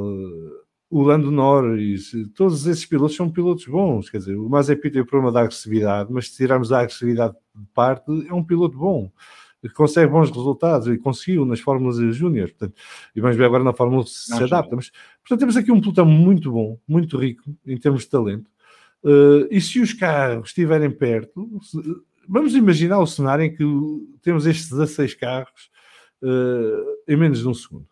[0.88, 4.08] o Lando Norris, todos esses pilotos são pilotos bons.
[4.12, 7.65] Quer dizer, o Mazepin tem o problema da agressividade, mas se tirarmos a agressividade de
[7.74, 9.12] parte, é um piloto bom
[9.69, 12.52] consegue bons resultados e conseguiu nas Fórmulas Júnior.
[13.15, 14.76] E vamos ver agora na Fórmula se se adapta.
[14.76, 18.49] Mas, portanto, temos aqui um pelotão muito bom, muito rico em termos de talento.
[19.04, 21.78] Uh, e se os carros estiverem perto, se,
[22.28, 23.63] vamos imaginar o cenário em que
[24.21, 25.69] temos estes 16 carros
[26.21, 27.88] uh, em menos de um segundo.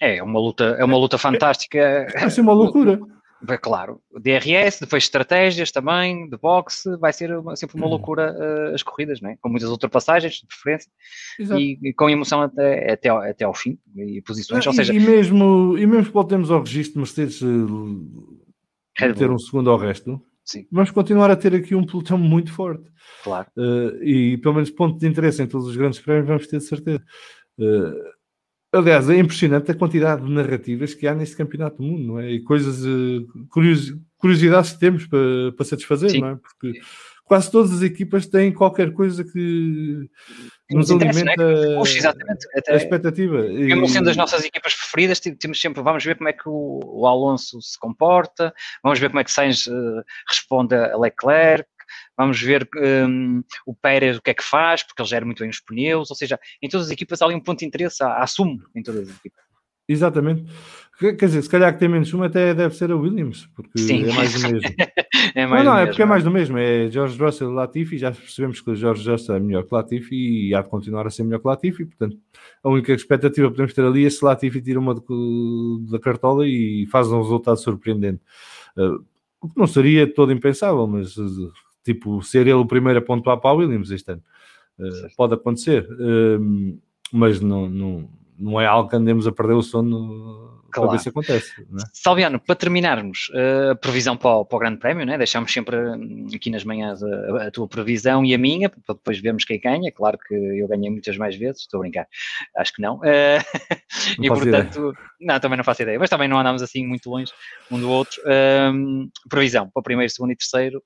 [0.00, 2.06] É uma luta, é uma luta fantástica.
[2.14, 3.00] Vai ser uma loucura.
[3.62, 7.90] Claro, DRS, depois estratégias também, de boxe, vai ser uma, sempre uma hum.
[7.90, 9.36] loucura uh, as corridas, não é?
[9.40, 10.90] com muitas ultrapassagens, de preferência,
[11.56, 14.92] e, e, com emoção até, até, ao, até ao fim, e posições, ah, ou seja...
[14.92, 19.78] E mesmo, e mesmo que voltemos ao registro de Mercedes uh, ter um segundo ao
[19.78, 20.66] resto, Sim.
[20.72, 22.90] vamos continuar a ter aqui um pelotão muito forte.
[23.22, 23.46] Claro.
[23.56, 26.64] Uh, e pelo menos ponto de interesse em todos os grandes prémios vamos ter de
[26.64, 27.02] certeza.
[27.56, 28.17] Uh,
[28.70, 32.30] Aliás, é impressionante a quantidade de narrativas que há neste campeonato do mundo, não é?
[32.30, 33.24] E coisas, eh,
[34.18, 36.20] curiosidades que temos para, para satisfazer, Sim.
[36.20, 36.36] não é?
[36.36, 36.78] Porque
[37.24, 40.08] quase todas as equipas têm qualquer coisa que
[40.70, 41.76] nos, nos alimenta né?
[41.76, 42.14] Puxa,
[42.68, 43.42] a expectativa.
[43.42, 47.06] Mesmo sendo as nossas equipas preferidas, temos sempre, vamos ver como é que o, o
[47.06, 48.52] Alonso se comporta,
[48.82, 51.68] vamos ver como é que Sainz uh, responde a Leclerc,
[52.18, 55.48] vamos ver um, o Pérez o que é que faz, porque ele gera muito bem
[55.48, 58.18] os pneus, ou seja, em todas as equipas há ali um ponto de interesse, há,
[58.18, 59.48] há sumo em todas as equipas.
[59.88, 60.44] Exatamente.
[60.98, 64.02] Quer dizer, se calhar que tem menos uma até deve ser a Williams, porque Sim.
[64.04, 64.68] é mais do mesmo.
[65.34, 66.58] é mais não, não, é porque é mais do mesmo.
[66.58, 70.48] É George Russell e Latifi, já percebemos que o George Russell é melhor que Latifi
[70.48, 72.18] e há de continuar a ser melhor que Latifi, portanto,
[72.64, 74.92] a única expectativa que podemos ter ali é se Latifi tira uma
[75.88, 78.20] da cartola e faz um resultado surpreendente.
[78.76, 79.04] Uh,
[79.40, 81.16] o que não seria todo impensável, mas
[81.94, 84.22] tipo, ser ele o primeiro a pontuar para a Williams este ano.
[84.78, 86.78] Uh, pode acontecer, uh,
[87.12, 90.88] mas não, não, não é algo que andemos a perder o sono claro.
[90.88, 91.60] para ver se acontece.
[91.60, 91.64] É?
[91.92, 95.16] Salviano, para terminarmos, uh, a previsão para o, para o, Grande Prémio, né?
[95.16, 99.18] deixamos sempre hum, aqui nas manhãs a, a, tua previsão e a minha, para depois
[99.18, 99.90] vermos quem ganha.
[99.90, 102.06] Claro que eu ganhei muitas mais vezes, estou a brincar,
[102.56, 102.96] acho que não.
[102.96, 103.40] Uh,
[104.18, 104.94] não e portanto, ideia.
[105.20, 107.32] não, também não faço ideia, mas também não andamos assim muito longe
[107.70, 108.20] um do outro.
[108.22, 110.82] Uh, previsão para o primeiro, segundo e terceiro,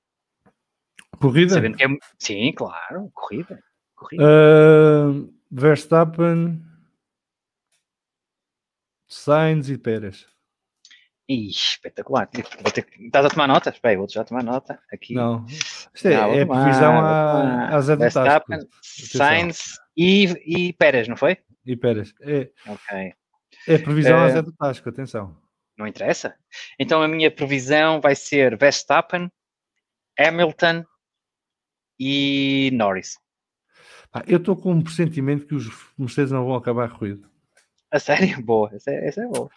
[1.23, 1.53] Corrida?
[1.53, 1.87] Sabendo que é...
[2.19, 3.63] Sim, claro, corrida.
[3.95, 4.23] corrida.
[4.25, 6.61] Uh, Verstappen,
[9.07, 10.27] Sainz e Pérez.
[11.29, 12.27] Ih, espetacular.
[12.27, 12.45] Ter...
[12.99, 13.69] Estás a tomar nota?
[13.69, 14.77] Espera aí, vou já tomar nota.
[14.91, 15.13] Aqui.
[15.13, 15.45] Não.
[15.45, 21.37] Isto é, Não, é tomar, previsão a Zé Verstappen, Sainz e, e Pérez, não foi?
[21.65, 22.13] E Pérez.
[22.19, 23.13] É, ok.
[23.65, 25.41] É previsão uh, a Zé do Tasco, atenção.
[25.77, 26.35] Não interessa?
[26.77, 29.31] Então a minha previsão vai ser Verstappen,
[30.19, 30.83] Hamilton
[31.99, 33.17] e Norris.
[34.13, 37.27] Ah, eu estou com um pressentimento que os Mercedes não vão acabar corrida.
[37.91, 38.41] A sério?
[38.43, 39.49] Boa, essa é, essa é boa.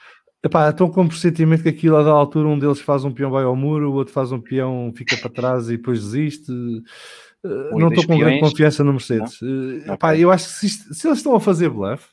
[0.44, 3.42] Epá, estou com um pressentimento que aquilo da altura um deles faz um peão vai
[3.42, 6.53] ao muro, o outro faz um peão fica para trás e depois desiste.
[6.53, 9.40] Uh, não estou com grande confiança no Mercedes.
[9.87, 12.09] Epá, eu acho que se, isto, se, eles estão a fazer bluff,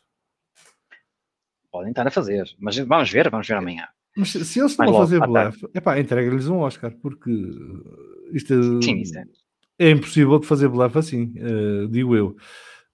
[1.71, 3.87] podem estar a fazer, mas vamos ver, vamos ver amanhã.
[4.15, 7.31] Mas se eles estão Mais a fazer bluff, epá, entrega-lhes um Oscar, porque
[8.31, 9.25] isto Sim, isso é.
[9.83, 12.35] É impossível de fazer bluff assim, uh, digo eu.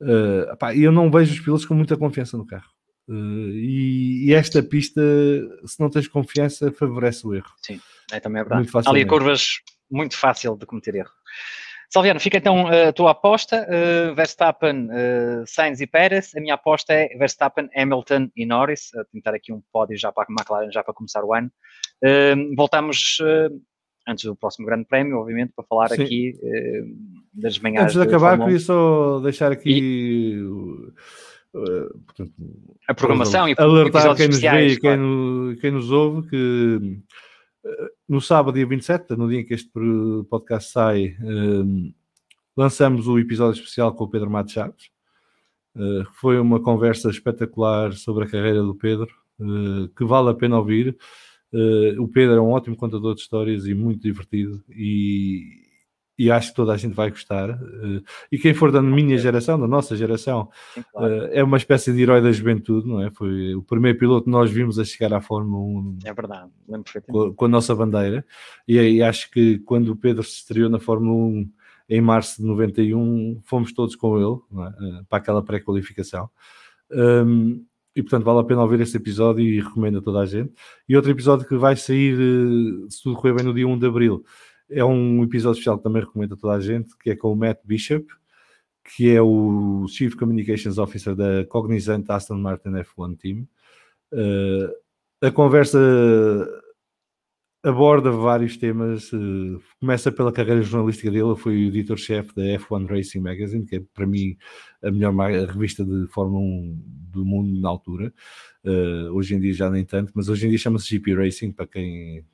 [0.02, 2.69] Uh, eu não vejo os pilotos com muita confiança no carro.
[3.08, 5.02] Uh, e, e, esta pista,
[5.65, 7.52] se não tens confiança, favorece o erro.
[7.58, 7.80] Sim,
[8.12, 8.69] é também é verdade.
[8.86, 11.12] Ali curvas muito fácil de cometer erro.
[11.91, 16.36] Salviano, fica então a tua aposta, uh, Verstappen, uh, Sainz e Pérez.
[16.36, 18.93] A minha aposta é Verstappen, Hamilton e Norris.
[18.93, 21.52] A tentar aqui um pódio já para a McLaren, já para começar o ano.
[22.04, 23.17] Uh, voltamos
[24.10, 26.04] antes do próximo Grande Prémio, obviamente, para falar Sim.
[26.04, 26.36] aqui
[27.34, 27.84] das manhãs.
[27.84, 29.80] Antes de acabar, queria só deixar aqui.
[29.80, 30.43] E...
[31.52, 32.34] Portanto,
[32.88, 37.02] a programação e alertar quem nos vê e quem, no, quem nos ouve que
[38.08, 39.69] no sábado, dia 27, no dia em que este
[40.30, 41.93] podcast sai, um,
[42.56, 44.89] lançamos o episódio especial com o Pedro Matos Chaves.
[45.76, 50.58] Uh, foi uma conversa espetacular sobre a carreira do Pedro, uh, que vale a pena
[50.58, 50.98] ouvir.
[51.53, 54.63] Uh, o Pedro é um ótimo contador de histórias e muito divertido.
[54.69, 55.67] E,
[56.17, 57.49] e acho que toda a gente vai gostar.
[57.51, 61.13] Uh, e quem for da minha geração, da nossa geração, Sim, claro.
[61.13, 63.09] uh, é uma espécie de herói da juventude, não é?
[63.12, 66.51] Foi o primeiro piloto que nós vimos a chegar à Fórmula 1 é verdade,
[67.07, 68.25] com, com, a nossa bandeira.
[68.67, 71.51] E aí acho que quando o Pedro se estreou na Fórmula 1
[71.89, 75.03] em março de 91, fomos todos com ele é?
[75.09, 76.29] para aquela pré-qualificação.
[76.91, 80.54] Um, e portanto vale a pena ouvir esse episódio e recomendo a toda a gente.
[80.88, 82.15] E outro episódio que vai sair,
[82.89, 84.23] se tudo correr bem, no dia 1 de Abril
[84.69, 87.36] é um episódio especial que também recomendo a toda a gente, que é com o
[87.36, 88.06] Matt Bishop,
[88.95, 93.47] que é o Chief Communications Officer da Cognizant Aston Martin F1 Team.
[94.12, 94.71] Uh,
[95.21, 95.80] a conversa
[97.63, 103.19] aborda vários temas, uh, começa pela carreira jornalística dele, foi o editor-chefe da F1 Racing
[103.19, 104.38] Magazine, que é para mim
[104.82, 105.13] a melhor
[105.48, 108.13] revista de Fórmula 1 do mundo na altura.
[108.63, 111.67] Uh, hoje em dia já nem tanto, mas hoje em dia chama-se GP Racing, para
[111.67, 112.26] quem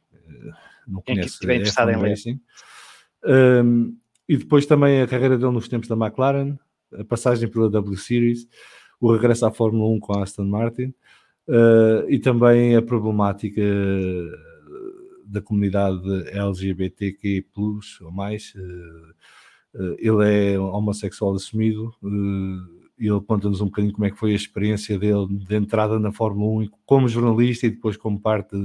[0.88, 1.40] não Quem conhece.
[1.40, 2.42] Quem interessado em Racing.
[3.24, 6.58] Um, e depois também a carreira dele nos tempos da McLaren,
[6.94, 8.48] a passagem pela W Series,
[9.00, 10.94] o regresso à Fórmula 1 com a Aston Martin
[11.48, 13.62] uh, e também a problemática
[15.26, 17.46] da comunidade LGBTQ+,
[18.02, 18.54] ou mais.
[18.56, 21.94] Uh, uh, ele é homossexual assumido
[22.98, 26.12] e ele conta-nos um bocadinho como é que foi a experiência dele de entrada na
[26.12, 28.56] Fórmula 1 como jornalista e depois como parte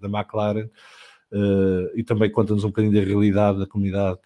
[0.00, 0.68] da McLaren
[1.96, 4.20] e também conta-nos um bocadinho da realidade da comunidade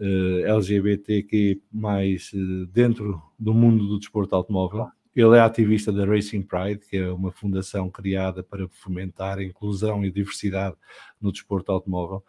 [0.00, 2.32] eh, LGBTQ mais
[2.72, 4.88] dentro do mundo do desporto automóvel.
[5.20, 10.04] Ele é ativista da Racing Pride, que é uma fundação criada para fomentar a inclusão
[10.04, 10.76] e diversidade
[11.20, 12.24] no desporto automóvel.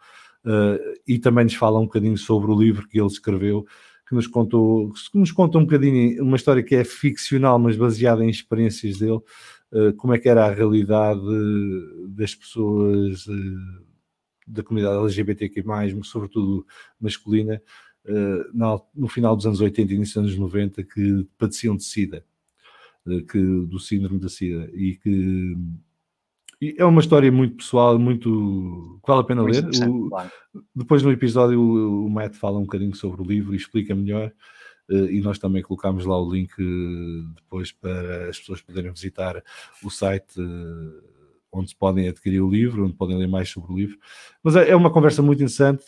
[1.06, 3.64] e também nos fala um bocadinho sobre o livro que ele escreveu,
[4.08, 8.24] que nos contou, que nos conta um bocadinho uma história que é ficcional, mas baseada
[8.24, 9.20] em experiências dele,
[9.96, 11.22] como é que era a realidade
[12.08, 13.26] das pessoas
[14.46, 15.64] da comunidade LGBTQ+,
[16.02, 16.66] sobretudo
[17.00, 17.62] masculina,
[18.06, 22.18] uh, no final dos anos 80 e início dos anos 90, que padeciam de SIDA,
[22.18, 22.31] uh,
[23.04, 25.56] que, do síndrome da SIDA, e que
[26.62, 29.88] e é uma história muito pessoal, muito que vale a pena muito ler.
[29.88, 30.30] O, claro.
[30.72, 34.32] Depois no episódio o, o Matt fala um bocadinho sobre o livro e explica melhor.
[34.88, 36.52] Uh, e nós também colocamos lá o link
[37.34, 39.42] depois para as pessoas poderem visitar
[39.82, 40.40] o site
[41.50, 43.98] onde podem adquirir o livro, onde podem ler mais sobre o livro.
[44.40, 45.84] Mas é, é uma conversa muito interessante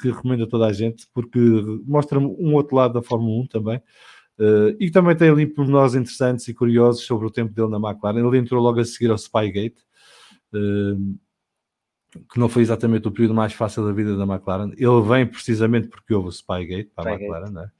[0.00, 1.38] que recomendo a toda a gente, porque
[1.86, 3.80] mostra um outro lado da Fórmula 1 também.
[4.38, 8.26] Uh, e também tem ali pormenores interessantes e curiosos sobre o tempo dele na McLaren.
[8.26, 9.76] Ele entrou logo a seguir ao Spygate,
[10.54, 11.18] uh,
[12.32, 14.72] que não foi exatamente o período mais fácil da vida da McLaren.
[14.76, 17.24] Ele vem precisamente porque houve o Spygate para a Spygate.
[17.24, 17.70] McLaren, né?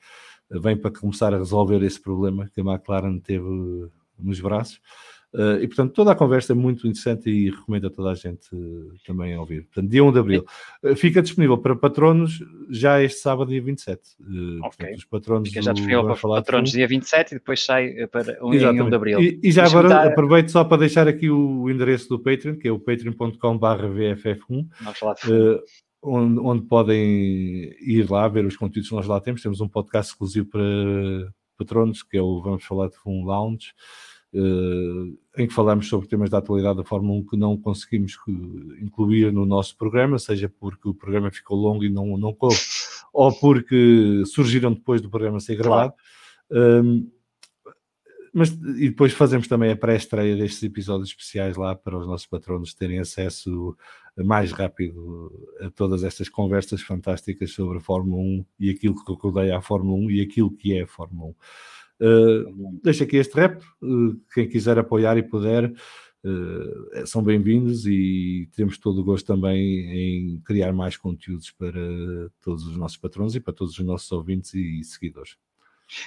[0.50, 4.80] vem para começar a resolver esse problema que a McLaren teve nos braços.
[5.34, 8.48] Uh, e portanto, toda a conversa é muito interessante e recomendo a toda a gente
[8.54, 9.64] uh, também ouvir.
[9.64, 10.42] Portanto, dia 1 de abril.
[10.82, 14.00] Uh, fica disponível para patronos já este sábado, dia 27.
[14.20, 14.70] Uh, ok.
[14.70, 18.50] Portanto, os patronos fica já disponível para patronos dia 27 e depois sai para o
[18.52, 19.20] dia 1 de abril.
[19.20, 20.06] E, e já agora dar...
[20.06, 24.66] aproveito só para deixar aqui o endereço do Patreon, que é o patreon.com/vff1.
[26.00, 29.42] Onde, onde podem ir lá ver os conteúdos que nós lá temos.
[29.42, 30.62] Temos um podcast exclusivo para
[31.58, 33.74] patronos, que é o Vamos Falar de Fundo Lounge.
[34.34, 38.16] Em que falamos sobre temas da atualidade da Fórmula 1 que não conseguimos
[38.80, 42.56] incluir no nosso programa, seja porque o programa ficou longo e não, não coube,
[43.12, 45.94] ou porque surgiram depois do programa ser gravado.
[46.48, 46.84] Claro.
[46.84, 47.10] Um,
[48.32, 52.74] mas e depois fazemos também a pré-estreia destes episódios especiais lá para os nossos patronos
[52.74, 53.76] terem acesso
[54.16, 59.56] mais rápido a todas estas conversas fantásticas sobre a Fórmula 1 e aquilo que rodeia
[59.56, 61.34] a Fórmula 1 e aquilo que é a Fórmula 1.
[62.00, 68.48] Uh, deixo aqui este rap, uh, quem quiser apoiar e puder, uh, são bem-vindos e
[68.54, 69.58] temos todo o gosto também
[69.90, 71.80] em criar mais conteúdos para
[72.40, 75.36] todos os nossos patrões e para todos os nossos ouvintes e seguidores.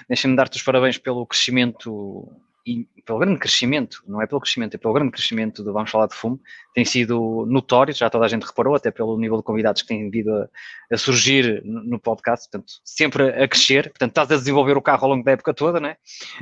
[0.07, 2.31] Deixa-me dar-te os parabéns pelo crescimento
[2.65, 6.07] e pelo grande crescimento, não é pelo crescimento, é pelo grande crescimento do Vamos Falar
[6.07, 6.39] de Fumo,
[6.73, 10.09] tem sido notório, já toda a gente reparou, até pelo nível de convidados que têm
[10.09, 10.47] vindo a,
[10.91, 15.09] a surgir no, podcast, portanto, sempre a crescer, portanto, estás a desenvolver o carro ao
[15.09, 15.95] longo da época toda, né?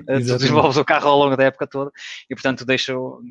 [0.08, 1.92] desenvolves o carro ao longo da época toda,
[2.30, 3.22] e portanto deixo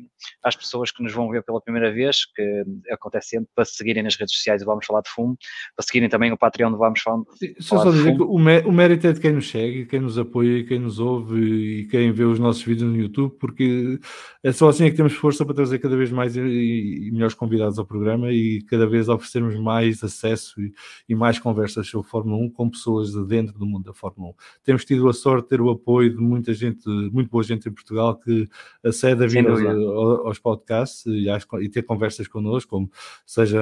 [0.43, 4.15] às pessoas que nos vão ver pela primeira vez, que acontece sempre, para seguirem nas
[4.15, 5.37] redes sociais do Vamos Falar de Fumo,
[5.75, 7.23] para seguirem também o Patreon do Vamos Falar,
[7.63, 8.45] Falar só de dizer Fumo.
[8.45, 11.87] Que o mérito é de quem nos segue, quem nos apoia, quem nos ouve e
[11.87, 13.99] quem vê os nossos vídeos no YouTube, porque
[14.43, 17.79] é só assim é que temos força para trazer cada vez mais e, melhores convidados
[17.79, 20.73] ao programa e cada vez oferecermos mais acesso e,
[21.07, 24.33] e, mais conversas sobre Fórmula 1 com pessoas de dentro do mundo da Fórmula 1.
[24.63, 27.71] Temos tido a sorte de ter o apoio de muita gente, muito boa gente em
[27.71, 28.47] Portugal que
[28.83, 32.91] acede a vir aos, aos, podcasts e, às, e, ter conversas connosco, como
[33.25, 33.61] seja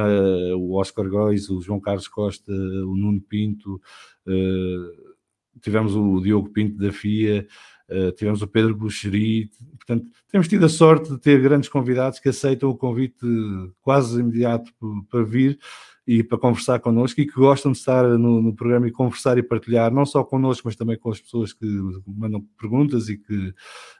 [0.55, 3.81] o Oscar Góis, o João Carlos Costa, o Nuno Pinto,
[4.25, 5.16] uh,
[5.61, 7.47] tivemos o Diogo Pinto da FIA,
[7.89, 12.27] Uh, tivemos o Pedro Buxeri, portanto, temos tido a sorte de ter grandes convidados que
[12.27, 13.25] aceitam o convite
[13.81, 14.73] quase imediato
[15.09, 15.57] para vir
[16.05, 19.43] e para conversar connosco e que gostam de estar no, no, programa e conversar e
[19.43, 21.65] partilhar, não só connosco, mas também com as pessoas que
[22.05, 23.53] mandam perguntas e que,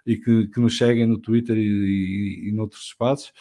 [0.06, 3.32] e que, que nos seguem no Twitter e, e, e noutros espaços.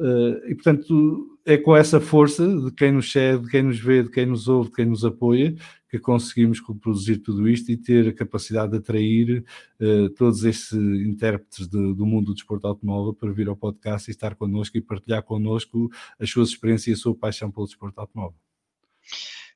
[0.00, 4.02] Uh, e portanto é com essa força de quem nos segue, de quem nos vê,
[4.02, 5.54] de quem nos ouve, de quem nos apoia,
[5.90, 9.44] que conseguimos produzir tudo isto e ter a capacidade de atrair
[9.80, 14.12] uh, todos estes intérpretes de, do mundo do desporto automóvel para vir ao podcast e
[14.12, 18.38] estar connosco e partilhar connosco as suas experiências e a sua paixão pelo desporto automóvel.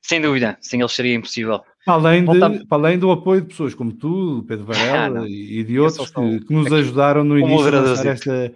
[0.01, 1.61] Sem dúvida, sem eles seria impossível.
[1.85, 6.11] Além, de, além do apoio de pessoas como tu, Pedro Varela ah, e de outros
[6.11, 8.53] que, que, nos ajudaram no início a esta.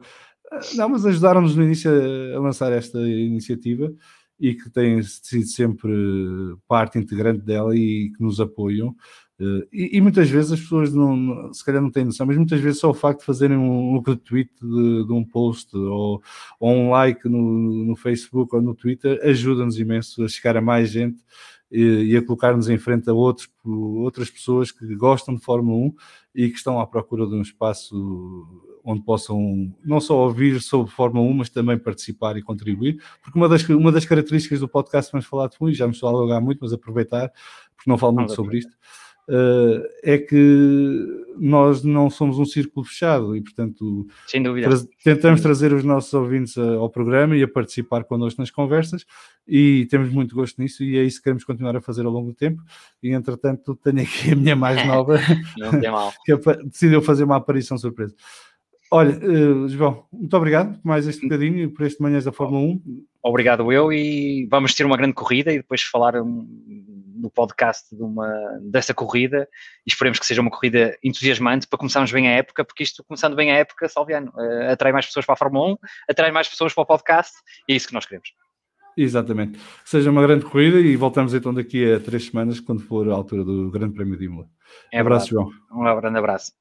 [0.75, 1.89] Não, mas ajudaram-nos no início
[2.35, 3.93] a lançar esta iniciativa
[4.39, 5.91] e que têm sido sempre
[6.67, 8.95] parte integrante dela e que nos apoiam.
[9.39, 12.59] Eh, e, e, muitas vezes as pessoas não, se calhar não têm noção, mas muitas
[12.59, 16.21] vezes só o facto de fazerem um, um retweet de, de, um post ou,
[16.59, 20.89] ou um like no, no, Facebook ou no Twitter ajuda-nos imenso a chegar a mais
[20.89, 21.23] gente
[21.71, 25.93] e, e a colocar-nos em frente a outros, outras pessoas que gostam de Fórmula 1
[26.35, 28.47] e que estão à procura de um espaço
[28.83, 33.47] onde possam não só ouvir sobre Fórmula 1, mas também participar e contribuir, porque uma
[33.47, 36.11] das, uma das características do podcast que vamos falar de fundo, já me estou a
[36.11, 37.31] alugar muito, mas aproveitar,
[37.75, 38.71] porque não falo muito sobre isto,
[39.31, 44.43] uh, é que nós não somos um círculo fechado e, portanto, tra
[45.03, 49.05] tentamos trazer os nossos ouvintes a, ao programa e a participar connosco nas conversas
[49.47, 52.27] e temos muito gosto nisso e é isso que queremos continuar a fazer ao longo
[52.27, 52.61] do tempo.
[53.01, 55.17] E, entretanto, tenho aqui a minha mais nova
[56.25, 58.13] que decidiu fazer uma aparição surpresa.
[58.93, 63.05] Olha, uh, João, muito obrigado por mais este bocadinho, por este Manhãs da Fórmula 1.
[63.23, 66.15] Obrigado eu e vamos ter uma grande corrida e depois falar
[67.21, 68.27] no podcast de uma,
[68.61, 69.47] dessa corrida
[69.85, 73.35] e esperemos que seja uma corrida entusiasmante para começarmos bem a época, porque isto, começando
[73.35, 75.77] bem a época, Salviano, uh, atrai mais pessoas para a Fórmula 1,
[76.09, 77.33] atrai mais pessoas para o podcast
[77.67, 78.29] e é isso que nós queremos.
[78.97, 79.59] Exatamente.
[79.85, 83.43] Seja uma grande corrida e voltamos então daqui a três semanas, quando for a altura
[83.43, 84.47] do Grande Prémio de Imola.
[84.91, 85.49] É um abraço, João.
[85.71, 86.60] Um grande abraço.